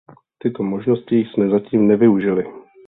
Tyto 0.39 0.63
možnosti 0.63 1.15
jsme 1.15 1.49
zatím 1.49 1.87
nevyužili. 1.87 2.45